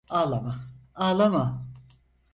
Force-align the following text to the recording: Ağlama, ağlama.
Ağlama, 0.09 0.59
ağlama. 0.95 1.65